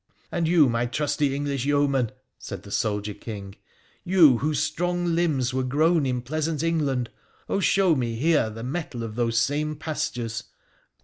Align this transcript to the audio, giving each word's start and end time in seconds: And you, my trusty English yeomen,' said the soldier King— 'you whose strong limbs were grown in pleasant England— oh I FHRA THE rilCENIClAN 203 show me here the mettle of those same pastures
And 0.31 0.47
you, 0.47 0.67
my 0.67 0.87
trusty 0.87 1.35
English 1.35 1.63
yeomen,' 1.65 2.11
said 2.39 2.63
the 2.63 2.71
soldier 2.71 3.13
King— 3.13 3.53
'you 4.03 4.39
whose 4.39 4.57
strong 4.57 5.13
limbs 5.13 5.53
were 5.53 5.61
grown 5.61 6.07
in 6.07 6.23
pleasant 6.23 6.63
England— 6.63 7.11
oh 7.11 7.11
I 7.11 7.13
FHRA 7.13 7.47
THE 7.47 7.53
rilCENIClAN 7.53 7.67
203 7.67 7.67
show 7.67 7.95
me 7.95 8.15
here 8.15 8.49
the 8.49 8.63
mettle 8.63 9.03
of 9.03 9.13
those 9.13 9.37
same 9.37 9.75
pastures 9.75 10.43